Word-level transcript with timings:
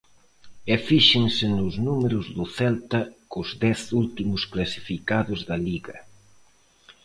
E 0.73 0.75
fíxense 0.87 1.45
nos 1.59 1.75
números 1.87 2.25
do 2.37 2.45
Celta 2.57 3.01
cos 3.31 3.49
dez 3.63 3.79
últimos 4.01 4.41
clasificados 4.53 5.39
da 5.49 5.57
Liga. 5.67 5.97